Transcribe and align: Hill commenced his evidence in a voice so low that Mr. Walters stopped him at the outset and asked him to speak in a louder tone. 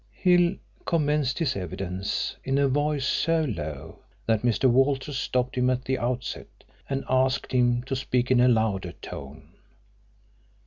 Hill 0.13 0.55
commenced 0.83 1.37
his 1.37 1.55
evidence 1.55 2.35
in 2.43 2.57
a 2.57 2.67
voice 2.67 3.05
so 3.05 3.43
low 3.43 3.99
that 4.25 4.41
Mr. 4.41 4.67
Walters 4.67 5.19
stopped 5.19 5.55
him 5.55 5.69
at 5.69 5.85
the 5.85 5.99
outset 5.99 6.63
and 6.89 7.05
asked 7.07 7.51
him 7.51 7.83
to 7.83 7.95
speak 7.95 8.31
in 8.31 8.39
a 8.39 8.47
louder 8.47 8.93
tone. 8.93 9.49